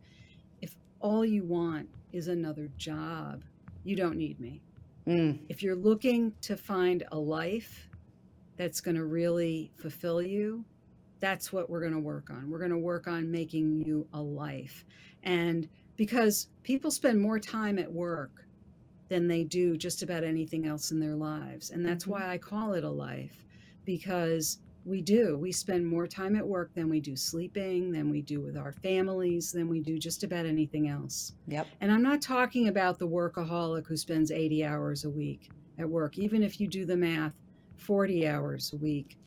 [0.61, 3.43] if all you want is another job,
[3.83, 4.61] you don't need me.
[5.07, 5.39] Mm.
[5.49, 7.89] If you're looking to find a life
[8.57, 10.65] that's going to really fulfill you,
[11.19, 12.49] that's what we're going to work on.
[12.49, 14.85] We're going to work on making you a life.
[15.23, 18.45] And because people spend more time at work
[19.09, 21.71] than they do just about anything else in their lives.
[21.71, 22.13] And that's mm-hmm.
[22.13, 23.45] why I call it a life
[23.85, 25.37] because we do.
[25.37, 28.71] We spend more time at work than we do sleeping, than we do with our
[28.71, 31.33] families, than we do just about anything else.
[31.47, 31.67] Yep.
[31.81, 36.17] And I'm not talking about the workaholic who spends 80 hours a week at work.
[36.17, 37.33] Even if you do the math,
[37.77, 39.17] 40 hours a week,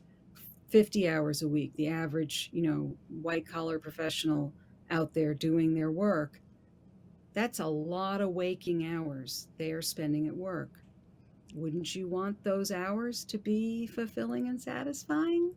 [0.69, 4.51] 50 hours a week, the average, you know, white collar professional
[4.89, 6.39] out there doing their work,
[7.33, 10.69] that's a lot of waking hours they are spending at work.
[11.55, 15.51] Wouldn't you want those hours to be fulfilling and satisfying?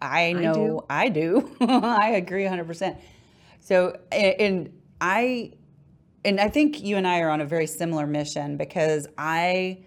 [0.00, 1.50] I know I do.
[1.60, 1.60] I, do.
[1.60, 2.98] I agree 100%.
[3.60, 5.52] So, and I,
[6.24, 9.84] and I think you and I are on a very similar mission because I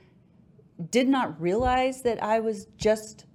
[0.90, 3.26] did not realize that I was just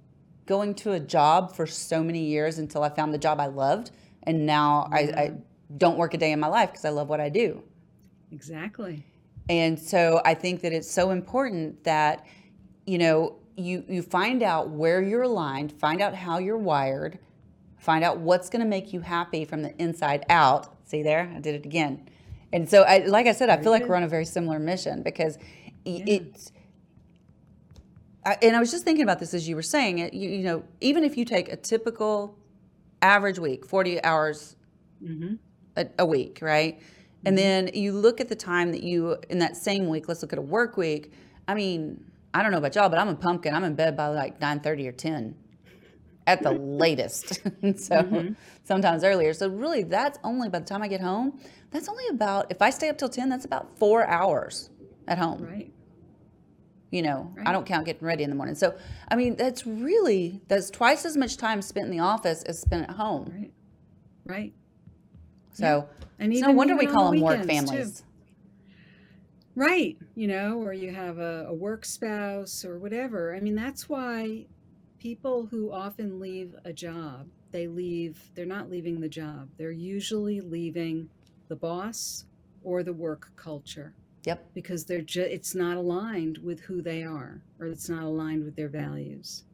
[0.45, 3.91] going to a job for so many years until I found the job I loved.
[4.27, 5.31] And now I, I
[5.77, 7.63] don't work a day in my life because I love what I do.
[8.31, 9.03] Exactly.
[9.49, 12.27] And so I think that it's so important that,
[12.85, 17.17] you know, you, you find out where you're aligned, find out how you're wired,
[17.79, 20.75] find out what's going to make you happy from the inside out.
[20.85, 21.31] See there?
[21.33, 22.09] I did it again.
[22.51, 25.03] And so, I, like I said, I feel like we're on a very similar mission
[25.03, 25.37] because
[25.85, 26.03] yeah.
[26.05, 26.51] it's,
[28.25, 30.13] I, and I was just thinking about this as you were saying it.
[30.13, 32.37] You, you, know, even if you take a typical
[33.01, 34.55] average week, 40 hours
[35.03, 35.35] mm-hmm.
[35.75, 36.79] a, a, week, right?
[37.25, 37.43] And mm-hmm.
[37.43, 40.39] then you look at the time that you, in that same week, let's look at
[40.39, 41.13] a work week.
[41.47, 43.53] I mean, I don't know about y'all, but I'm a pumpkin.
[43.53, 45.35] I'm in bed by like 9.30 or 10
[46.27, 47.27] at the latest.
[47.35, 48.33] so mm-hmm.
[48.63, 49.33] sometimes earlier.
[49.33, 51.39] So really that's only by the time I get home,
[51.71, 54.69] that's only about, if I stay up till 10, that's about four hours
[55.07, 55.43] at home.
[55.43, 55.71] Right.
[56.89, 57.47] You know, right.
[57.47, 58.55] I don't count getting ready in the morning.
[58.55, 58.77] So,
[59.09, 62.83] I mean, that's really, that's twice as much time spent in the office as spent
[62.89, 63.29] at home.
[63.33, 63.51] Right.
[64.25, 64.53] Right.
[65.51, 66.05] So, yeah.
[66.19, 67.99] and even, no wonder we call them work families.
[67.99, 68.05] Too.
[69.55, 69.97] Right.
[70.15, 73.35] You know, or you have a, a work spouse or whatever.
[73.35, 74.45] I mean, that's why
[74.99, 79.49] people who often leave a job, they leave, they're not leaving the job.
[79.57, 81.09] They're usually leaving
[81.47, 82.25] the boss
[82.63, 83.93] or the work culture.
[84.27, 84.49] Yep.
[84.53, 88.55] Because they're just it's not aligned with who they are or it's not aligned with
[88.55, 89.45] their values.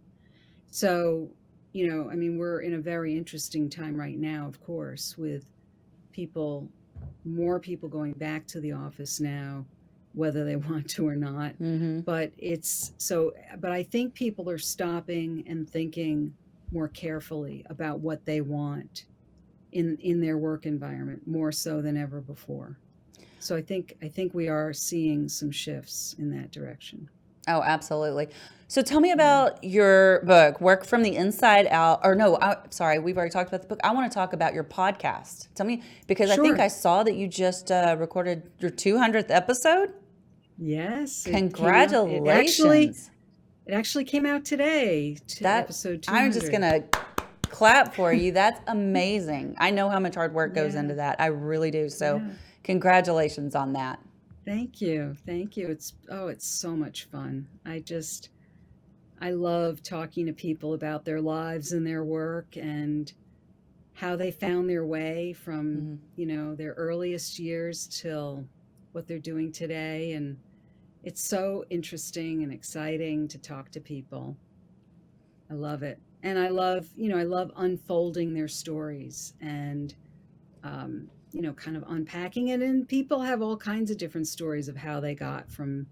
[0.71, 1.29] So,
[1.73, 5.45] you know, I mean, we're in a very interesting time right now, of course, with
[6.11, 6.67] people,
[7.23, 9.65] more people going back to the office now,
[10.13, 11.51] whether they want to or not.
[11.59, 11.99] Mm-hmm.
[11.99, 16.33] But it's so, but I think people are stopping and thinking
[16.71, 19.05] more carefully about what they want
[19.71, 22.77] in in their work environment more so than ever before.
[23.43, 27.09] So I think I think we are seeing some shifts in that direction.
[27.47, 28.29] Oh, absolutely.
[28.69, 31.99] So tell me about your book, Work from the Inside Out.
[32.03, 33.79] Or no, I, sorry, we've already talked about the book.
[33.83, 35.49] I want to talk about your podcast.
[35.53, 36.43] Tell me, because sure.
[36.43, 39.93] I think I saw that you just uh, recorded your 200th episode.
[40.57, 41.25] Yes.
[41.25, 42.25] Congratulations.
[42.25, 42.95] It, it, actually,
[43.67, 46.25] it actually came out today to that, episode 200.
[46.25, 46.83] I'm just going to
[47.49, 48.31] clap for you.
[48.31, 49.55] That's amazing.
[49.59, 50.79] I know how much hard work goes yeah.
[50.79, 51.17] into that.
[51.19, 51.89] I really do.
[51.89, 52.33] So, yeah.
[52.63, 53.99] Congratulations on that.
[54.45, 55.15] Thank you.
[55.25, 55.67] Thank you.
[55.67, 57.47] It's oh, it's so much fun.
[57.65, 58.29] I just
[59.21, 63.11] I love talking to people about their lives and their work and
[63.93, 65.95] how they found their way from, mm-hmm.
[66.15, 68.43] you know, their earliest years till
[68.91, 70.37] what they're doing today and
[71.03, 74.37] it's so interesting and exciting to talk to people.
[75.51, 75.99] I love it.
[76.23, 79.93] And I love, you know, I love unfolding their stories and
[80.63, 82.61] um, you know, kind of unpacking it.
[82.61, 85.87] And people have all kinds of different stories of how they got from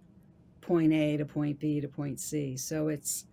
[0.61, 2.55] point A to point B to point C.
[2.55, 3.25] So it's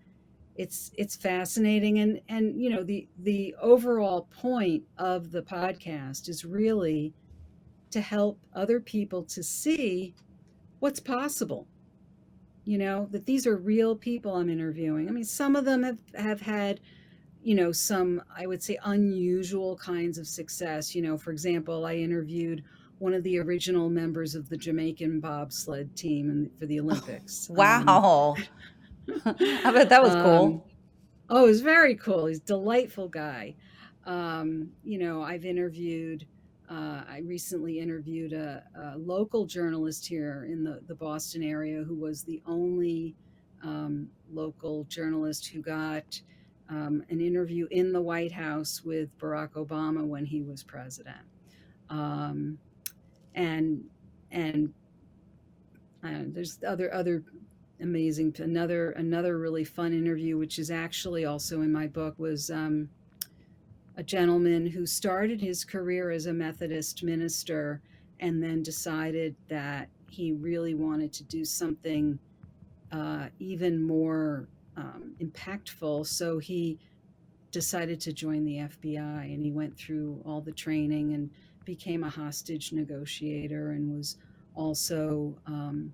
[0.59, 6.45] it's it's fascinating and and you know the the overall point of the podcast is
[6.45, 7.15] really
[7.93, 10.15] to help other people to see
[10.81, 11.69] what's possible
[12.65, 15.99] you know that these are real people i'm interviewing i mean some of them have
[16.17, 16.81] have had
[17.43, 20.95] you know, some, I would say, unusual kinds of success.
[20.95, 22.65] You know, for example, I interviewed
[22.99, 27.49] one of the original members of the Jamaican bobsled team in, for the Olympics.
[27.49, 28.35] wow.
[28.37, 28.45] Um,
[29.25, 30.45] I bet that was cool.
[30.45, 30.63] Um,
[31.31, 32.27] oh, it was very cool.
[32.27, 33.55] He's a delightful guy.
[34.05, 36.27] Um, you know, I've interviewed,
[36.71, 41.95] uh, I recently interviewed a, a, local journalist here in the, the Boston area who
[41.95, 43.15] was the only
[43.63, 46.21] um, local journalist who got
[46.69, 51.25] um, an interview in the White House with Barack Obama when he was president,
[51.89, 52.59] um,
[53.35, 53.85] and
[54.31, 54.75] and
[56.03, 57.25] there's other other
[57.81, 62.89] amazing another another really fun interview which is actually also in my book was um,
[63.97, 67.81] a gentleman who started his career as a Methodist minister
[68.21, 72.19] and then decided that he really wanted to do something
[72.91, 76.07] uh, even more um, impactful.
[76.07, 76.79] So he
[77.51, 81.31] decided to join the FBI and he went through all the training and
[81.65, 84.17] became a hostage negotiator and was
[84.55, 85.93] also, um,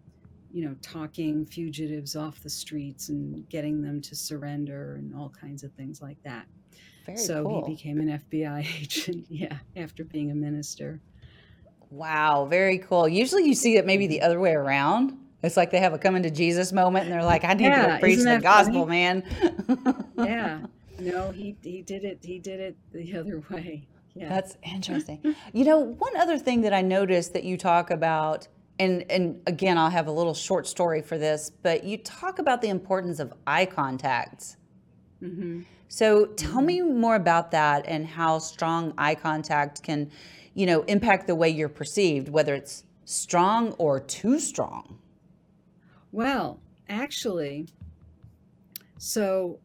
[0.53, 5.65] you know, talking fugitives off the streets and getting them to surrender and all kinds
[5.65, 6.47] of things like that.
[7.07, 7.67] Very so cool.
[7.67, 11.01] he became an FBI agent, yeah, after being a minister.
[11.91, 13.09] Wow, very cool.
[13.09, 16.23] Usually you see it maybe the other way around it's like they have a coming
[16.23, 18.91] to Jesus moment and they're like, I need yeah, to preach the gospel, funny?
[18.91, 20.09] man.
[20.19, 20.61] yeah.
[20.97, 23.89] No, he he did it he did it the other way.
[24.15, 24.29] Yeah.
[24.29, 25.35] That's interesting.
[25.53, 28.47] you know, one other thing that I noticed that you talk about
[28.79, 32.63] and and again, I'll have a little short story for this, but you talk about
[32.63, 34.57] the importance of eye contact.
[35.23, 35.63] Mm-hmm.
[35.89, 36.67] So tell mm-hmm.
[36.67, 40.11] me more about that and how strong eye contact can,
[40.55, 44.99] you know, impact the way you're perceived, whether it's strong or too strong.
[46.15, 47.67] Well, actually,
[48.99, 49.59] so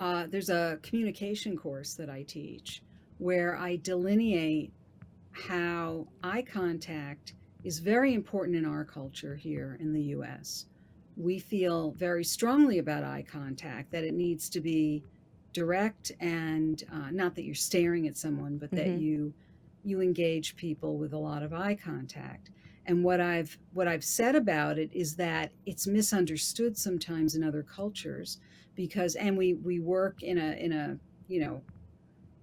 [0.00, 2.82] uh, there's a communication course that I teach
[3.18, 4.72] where I delineate
[5.32, 10.64] how eye contact is very important in our culture here in the US.
[11.14, 15.04] We feel very strongly about eye contact, that it needs to be
[15.52, 18.76] direct and uh, not that you're staring at someone, but mm-hmm.
[18.76, 19.34] that you
[19.84, 22.48] you engage people with a lot of eye contact
[22.86, 27.62] and what i've what i've said about it is that it's misunderstood sometimes in other
[27.62, 28.38] cultures
[28.74, 30.96] because and we we work in a in a
[31.28, 31.62] you know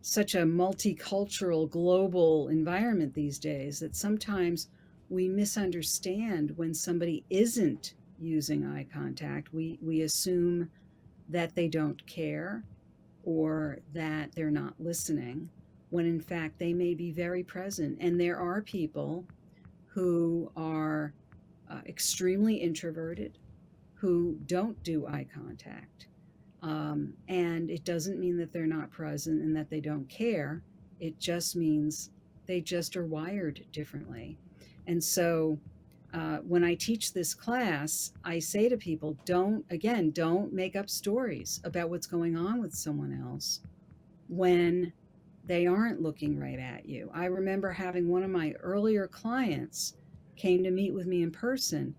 [0.01, 4.67] such a multicultural global environment these days that sometimes
[5.09, 9.53] we misunderstand when somebody isn't using eye contact.
[9.53, 10.69] We we assume
[11.29, 12.63] that they don't care
[13.23, 15.49] or that they're not listening
[15.89, 17.97] when in fact they may be very present.
[17.99, 19.25] And there are people
[19.93, 21.13] who are
[21.69, 23.37] uh, extremely introverted,
[23.93, 26.07] who don't do eye contact.
[26.61, 30.63] Um, and it doesn't mean that they're not present and that they don't care.
[30.99, 32.11] It just means
[32.45, 34.37] they just are wired differently.
[34.87, 35.57] And so
[36.13, 40.89] uh, when I teach this class, I say to people, don't, again, don't make up
[40.89, 43.61] stories about what's going on with someone else
[44.27, 44.93] when
[45.51, 47.11] they aren't looking right at you.
[47.13, 49.97] I remember having one of my earlier clients
[50.37, 51.93] came to meet with me in person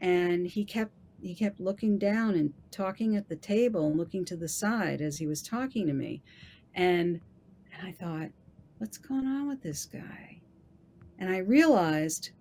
[0.00, 0.92] and he kept
[1.22, 5.16] he kept looking down and talking at the table and looking to the side as
[5.16, 6.22] he was talking to me
[6.74, 7.22] and,
[7.72, 8.32] and I thought
[8.76, 10.42] what's going on with this guy
[11.18, 12.32] and I realized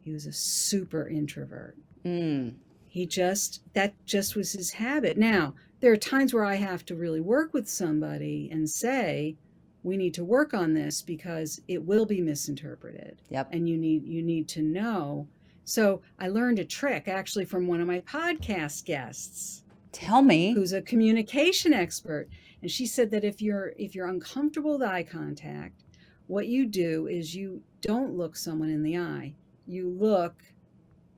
[0.00, 2.54] he was a super introvert mm.
[2.88, 6.94] he just that just was his habit now there are times where I have to
[6.94, 9.36] really work with somebody and say,
[9.82, 13.20] we need to work on this because it will be misinterpreted.
[13.30, 13.48] Yep.
[13.52, 15.28] And you need you need to know
[15.64, 19.62] So I learned a trick actually from one of my podcast guests.
[19.92, 20.52] Tell me.
[20.54, 22.28] Who's a communication expert.
[22.62, 25.84] And she said that if you're if you're uncomfortable with eye contact,
[26.26, 29.34] what you do is you don't look someone in the eye.
[29.66, 30.42] You look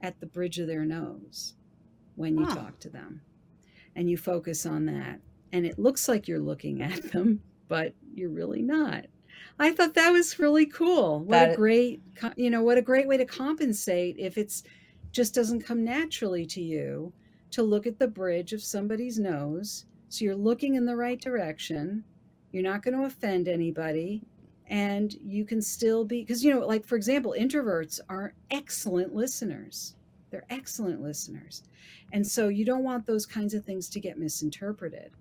[0.01, 1.55] at the bridge of their nose
[2.17, 3.23] when you talk to them.
[3.97, 5.21] And you focus on that.
[5.53, 9.07] And it looks like you're looking at them, but you're really not.
[9.59, 11.21] I thought that was really cool.
[11.21, 12.03] What that, a great,
[12.37, 14.65] you know, what a great way to compensate if it's
[15.13, 17.13] just doesn't come naturally to you
[17.53, 19.87] to look at the bridge of somebody's nose.
[20.09, 22.05] So you're looking in the right direction.
[22.51, 24.23] You're not going to offend anybody.
[24.67, 29.95] And you can still be, because, you know, like for example, introverts are excellent listeners.
[30.31, 31.63] They're excellent listeners.
[32.13, 35.13] And so you don't want those kinds of things to get misinterpreted.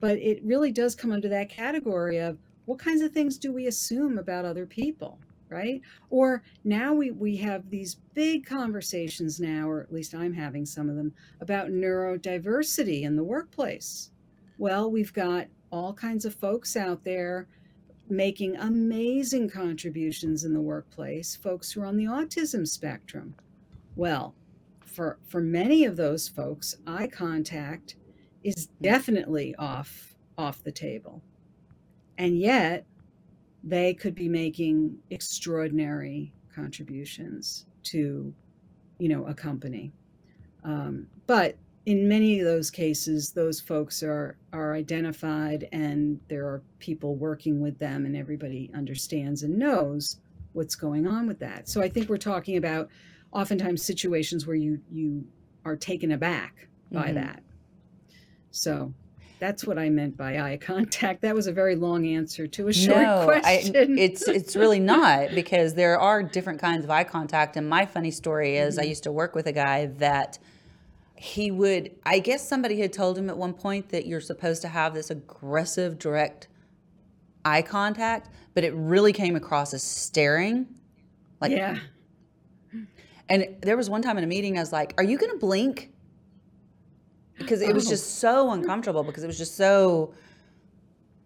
[0.00, 3.66] But it really does come under that category of what kinds of things do we
[3.66, 5.18] assume about other people
[5.48, 5.80] right?
[6.10, 10.88] Or now we we have these big conversations now or at least i'm having some
[10.88, 14.10] of them about neurodiversity in the workplace.
[14.58, 17.46] Well we've got all kinds of folks out there
[18.08, 23.34] making amazing contributions in the workplace folks who are on the autism spectrum.
[23.94, 24.34] Well
[24.84, 27.96] for for many of those folks eye contact
[28.46, 31.20] is definitely off off the table.
[32.18, 32.86] And yet
[33.64, 38.32] they could be making extraordinary contributions to
[38.98, 39.92] you know a company.
[40.62, 46.62] Um, but in many of those cases those folks are are identified and there are
[46.78, 50.20] people working with them and everybody understands and knows
[50.52, 51.68] what's going on with that.
[51.68, 52.88] So i think we're talking about
[53.32, 55.24] oftentimes situations where you you
[55.64, 57.16] are taken aback by mm-hmm.
[57.16, 57.42] that
[58.50, 58.92] so
[59.38, 61.22] that's what I meant by eye contact.
[61.22, 63.76] That was a very long answer to a short no, question.
[63.76, 67.56] I, it's it's really not because there are different kinds of eye contact.
[67.56, 68.84] And my funny story is, mm-hmm.
[68.84, 70.38] I used to work with a guy that
[71.16, 71.90] he would.
[72.04, 75.10] I guess somebody had told him at one point that you're supposed to have this
[75.10, 76.48] aggressive, direct
[77.44, 80.66] eye contact, but it really came across as staring.
[81.40, 81.78] Like, yeah.
[83.28, 85.38] And there was one time in a meeting, I was like, "Are you going to
[85.38, 85.90] blink?"
[87.38, 87.90] Because it was oh.
[87.90, 90.14] just so uncomfortable because it was just so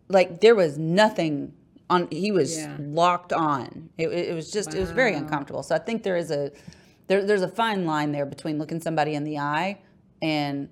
[0.09, 1.53] like there was nothing
[1.89, 2.77] on he was yeah.
[2.81, 4.77] locked on it, it was just wow.
[4.77, 6.51] it was very uncomfortable so i think there is a
[7.07, 9.79] there, there's a fine line there between looking somebody in the eye
[10.23, 10.69] and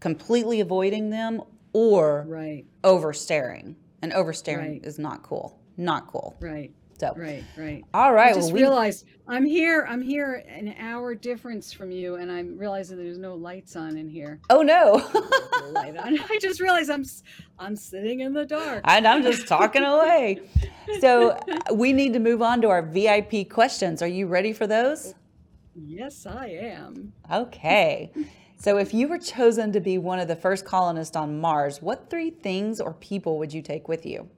[0.00, 1.42] completely avoiding them
[1.74, 2.64] or right.
[2.84, 4.84] over staring and over staring right.
[4.84, 6.72] is not cool not cool right
[7.02, 7.84] so right, right.
[7.92, 8.30] All right.
[8.30, 8.60] I just well, we...
[8.60, 9.84] realized I'm here.
[9.88, 14.08] I'm here an hour difference from you, and I'm realizing there's no lights on in
[14.08, 14.40] here.
[14.50, 14.94] Oh no!
[15.72, 16.16] light on.
[16.30, 17.04] I just realized I'm
[17.58, 20.42] I'm sitting in the dark, and I'm just talking away.
[21.00, 21.38] So
[21.74, 24.00] we need to move on to our VIP questions.
[24.00, 25.14] Are you ready for those?
[25.74, 27.12] Yes, I am.
[27.32, 28.12] Okay.
[28.58, 32.08] So, if you were chosen to be one of the first colonists on Mars, what
[32.08, 34.28] three things or people would you take with you?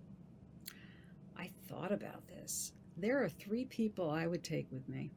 [1.37, 2.24] I thought about
[2.97, 5.11] there are three people I would take with me.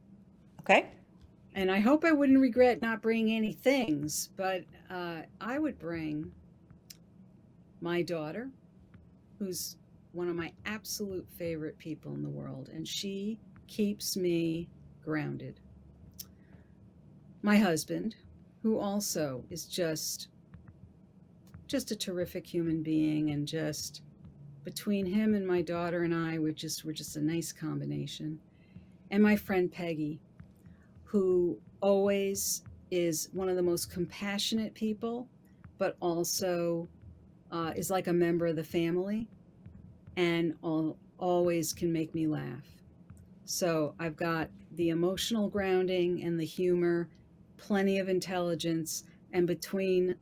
[0.60, 0.86] Okay.
[1.54, 6.30] And I hope I wouldn't regret not bringing any things, but uh, I would bring
[7.80, 8.50] my daughter,
[9.38, 9.76] who's
[10.12, 14.68] one of my absolute favorite people in the world, and she keeps me
[15.04, 15.60] grounded.
[17.42, 18.16] My husband,
[18.62, 20.28] who also is just
[21.66, 24.02] just a terrific human being and just
[24.68, 28.38] between him and my daughter and I, we're just we're just a nice combination.
[29.10, 30.20] And my friend Peggy,
[31.04, 35.26] who always is one of the most compassionate people,
[35.78, 36.86] but also
[37.50, 39.26] uh, is like a member of the family,
[40.18, 42.66] and all, always can make me laugh.
[43.46, 47.08] So I've got the emotional grounding and the humor,
[47.56, 50.14] plenty of intelligence, and between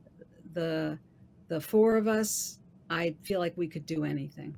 [0.53, 1.01] the
[1.49, 2.61] the four of us,
[2.91, 4.57] I feel like we could do anything.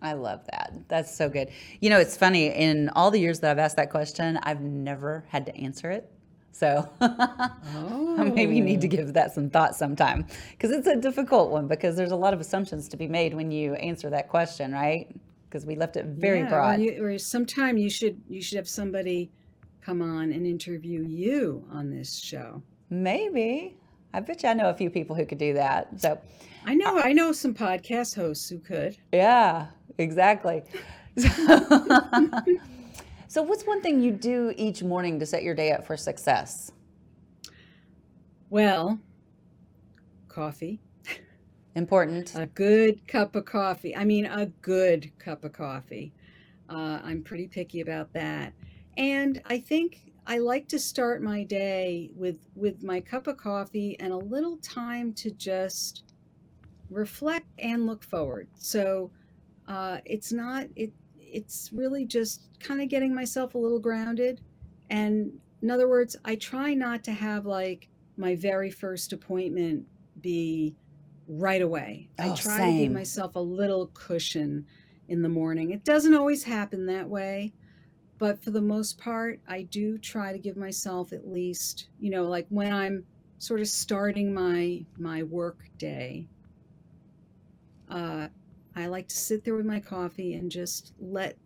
[0.00, 0.72] I love that.
[0.88, 1.50] That's so good.
[1.80, 2.46] You know, it's funny.
[2.46, 6.10] In all the years that I've asked that question, I've never had to answer it.
[6.52, 8.32] So oh.
[8.34, 8.90] maybe you need to oh.
[8.90, 12.40] give that some thought sometime because it's a difficult one because there's a lot of
[12.40, 15.08] assumptions to be made when you answer that question, right?
[15.48, 16.78] Because we left it very yeah, broad.
[16.78, 19.30] Or, you, or sometime you should you should have somebody
[19.80, 22.62] come on and interview you on this show.
[22.90, 23.76] Maybe.
[24.14, 26.00] I bet you I know a few people who could do that.
[26.00, 26.18] So
[26.64, 28.96] I know I know some podcast hosts who could.
[29.12, 29.66] Yeah,
[29.98, 30.62] exactly.
[33.28, 36.72] so what's one thing you do each morning to set your day up for success?
[38.50, 38.98] Well,
[40.28, 40.80] coffee.
[41.74, 42.34] Important.
[42.34, 43.96] A good cup of coffee.
[43.96, 46.12] I mean, a good cup of coffee.
[46.68, 48.52] Uh, I'm pretty picky about that.
[48.98, 53.96] And I think I like to start my day with with my cup of coffee
[53.98, 56.04] and a little time to just
[56.90, 58.48] reflect and look forward.
[58.54, 59.10] So
[59.66, 64.40] uh, it's not it it's really just kind of getting myself a little grounded.
[64.90, 69.86] And in other words, I try not to have like my very first appointment
[70.20, 70.76] be
[71.26, 72.10] right away.
[72.18, 72.76] Oh, I try same.
[72.76, 74.66] to give myself a little cushion
[75.08, 75.70] in the morning.
[75.70, 77.54] It doesn't always happen that way,
[78.22, 82.22] but for the most part, I do try to give myself at least, you know,
[82.22, 83.04] like when I'm
[83.38, 86.28] sort of starting my my work day,
[87.90, 88.28] uh,
[88.76, 91.36] I like to sit there with my coffee and just let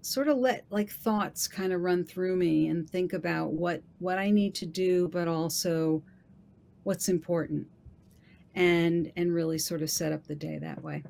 [0.00, 4.18] sort of let like thoughts kind of run through me and think about what what
[4.18, 6.02] I need to do, but also
[6.84, 7.66] what's important
[8.54, 11.04] and and really sort of set up the day that way.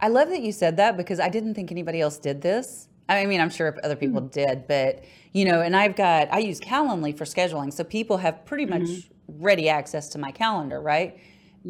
[0.00, 2.90] I love that you said that because I didn't think anybody else did this.
[3.08, 4.26] I mean, I'm sure other people Mm-hmm.
[4.32, 8.44] did, but you know, and I've got I use Calendly for scheduling, so people have
[8.46, 11.18] pretty much ready access to my calendar, right?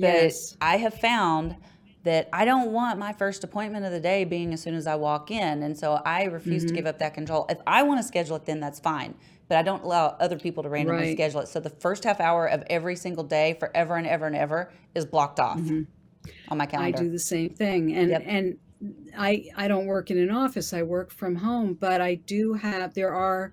[0.00, 0.56] But Yes.
[0.60, 1.56] I have found
[2.04, 4.94] that I don't want my first appointment of the day being as soon as I
[4.96, 6.66] walk in, and so I refuse Mm-hmm.
[6.66, 7.46] to give up that control.
[7.48, 9.14] If I want to schedule it, then that's fine.
[9.48, 11.12] But I don't allow other people to randomly Right.
[11.12, 11.48] schedule it.
[11.48, 15.04] So the first half hour of every single day, forever and ever and ever, is
[15.06, 15.74] blocked off
[16.48, 16.98] on my calendar.
[16.98, 17.94] I do the same thing.
[17.94, 18.22] And Yep.
[18.22, 18.58] and
[19.16, 20.72] I I don't work in an office.
[20.72, 23.52] I work from home, but I do have there are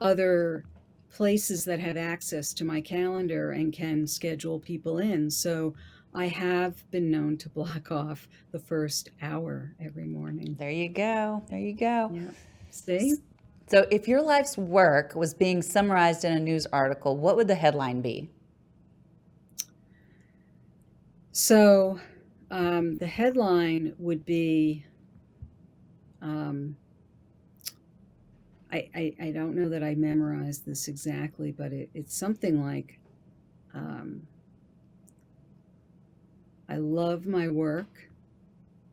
[0.00, 0.64] other
[1.10, 5.30] places that have access to my calendar and can schedule people in.
[5.30, 5.74] So
[6.14, 10.56] I have been known to block off the first hour every morning.
[10.58, 11.42] There you go.
[11.48, 12.10] There you go.
[12.12, 12.30] Yeah.
[12.70, 13.14] See?
[13.68, 17.56] So, if your life's work was being summarized in a news article, what would the
[17.56, 18.30] headline be?
[21.38, 22.00] So
[22.50, 24.84] um, the headline would be
[26.22, 26.76] um,
[28.72, 32.98] I, I, I don't know that I memorized this exactly, but it, it's something like
[33.74, 34.26] um,
[36.68, 38.08] I love my work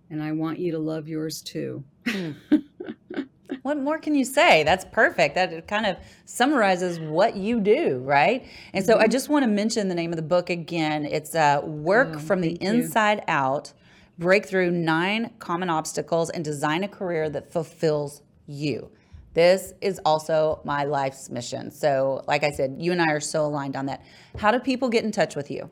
[0.09, 1.83] and I want you to love yours too.
[3.63, 4.63] What more can you say?
[4.63, 5.35] That's perfect.
[5.35, 5.95] That kind of
[6.25, 8.45] summarizes what you do, right?
[8.73, 11.05] And so, I just want to mention the name of the book again.
[11.05, 12.57] It's uh, Work Oh, from the you.
[12.59, 13.71] Inside Out
[14.19, 18.91] Break Through Nine Common Obstacles and Design a Career that Fulfills You.
[19.33, 21.71] This is also my life's mission.
[21.71, 24.03] So, like I said, you and I are so aligned on that.
[24.37, 25.69] How do people get in touch with you?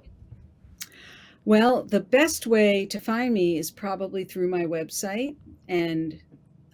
[1.44, 5.36] Well, the best way to find me is probably through my website.
[5.68, 6.22] And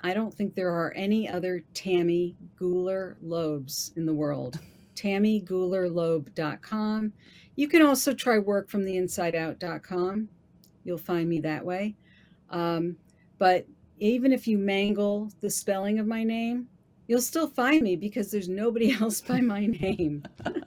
[0.02, 4.60] I don't think there are any other Tammy Gooler Loebs in the world.
[4.95, 7.14] TammyGoolerLoeb.com.
[7.56, 10.30] You can also try workfromtheinsideout.com.
[10.84, 11.95] You'll find me that way.
[12.50, 12.98] Um,
[13.38, 13.68] but
[14.00, 16.68] even if you mangle the spelling of my name,
[17.08, 20.24] you'll still find me because there's nobody else by my name.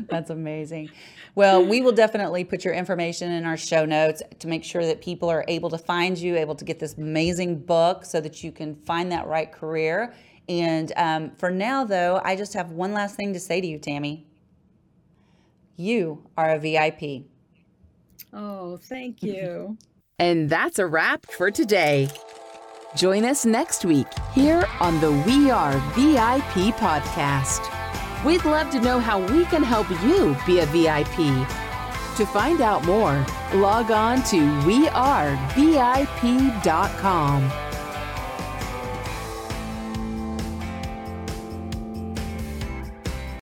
[0.08, 0.90] That's amazing.
[1.34, 5.00] Well, we will definitely put your information in our show notes to make sure that
[5.00, 8.52] people are able to find you, able to get this amazing book so that you
[8.52, 10.14] can find that right career.
[10.48, 13.78] And um, for now, though, I just have one last thing to say to you,
[13.78, 14.26] Tammy.
[15.76, 17.24] You are a VIP.
[18.32, 19.76] Oh, thank you.
[20.16, 22.08] And that's a wrap for today.
[22.96, 27.83] Join us next week here on the We Are VIP podcast.
[28.24, 31.16] We'd love to know how we can help you be a VIP.
[32.16, 37.63] To find out more, log on to wearevip.com.